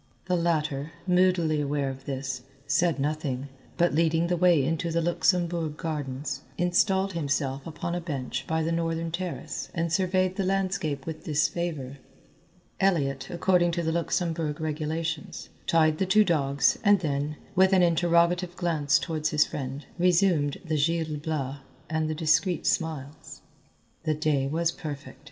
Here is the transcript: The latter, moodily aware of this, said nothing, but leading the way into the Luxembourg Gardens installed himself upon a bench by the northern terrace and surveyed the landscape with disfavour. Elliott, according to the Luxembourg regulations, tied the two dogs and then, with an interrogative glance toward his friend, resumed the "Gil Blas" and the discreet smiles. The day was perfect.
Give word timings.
The 0.25 0.35
latter, 0.35 0.93
moodily 1.05 1.61
aware 1.61 1.87
of 1.91 2.05
this, 2.05 2.41
said 2.65 2.97
nothing, 2.97 3.49
but 3.77 3.93
leading 3.93 4.25
the 4.25 4.35
way 4.35 4.65
into 4.65 4.89
the 4.89 4.99
Luxembourg 4.99 5.77
Gardens 5.77 6.41
installed 6.57 7.13
himself 7.13 7.67
upon 7.67 7.93
a 7.93 8.01
bench 8.01 8.47
by 8.47 8.63
the 8.63 8.71
northern 8.71 9.11
terrace 9.11 9.69
and 9.75 9.93
surveyed 9.93 10.37
the 10.37 10.43
landscape 10.43 11.05
with 11.05 11.25
disfavour. 11.25 11.97
Elliott, 12.79 13.29
according 13.29 13.69
to 13.73 13.83
the 13.83 13.91
Luxembourg 13.91 14.59
regulations, 14.59 15.49
tied 15.67 15.99
the 15.99 16.07
two 16.07 16.23
dogs 16.23 16.79
and 16.83 17.01
then, 17.01 17.35
with 17.53 17.71
an 17.71 17.83
interrogative 17.83 18.55
glance 18.55 18.97
toward 18.97 19.27
his 19.27 19.45
friend, 19.45 19.85
resumed 19.99 20.57
the 20.65 20.83
"Gil 20.83 21.17
Blas" 21.17 21.57
and 21.91 22.09
the 22.09 22.15
discreet 22.15 22.65
smiles. 22.65 23.43
The 24.05 24.15
day 24.15 24.47
was 24.47 24.71
perfect. 24.71 25.19